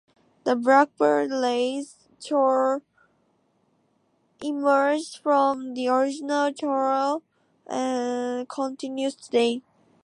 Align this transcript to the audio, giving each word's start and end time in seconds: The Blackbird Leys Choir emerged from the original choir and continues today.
The 0.45 0.55
Blackbird 0.55 1.29
Leys 1.29 1.95
Choir 2.27 2.81
emerged 4.43 5.19
from 5.19 5.75
the 5.75 5.89
original 5.89 6.51
choir 6.55 7.17
and 7.67 8.49
continues 8.49 9.13
today. 9.13 9.61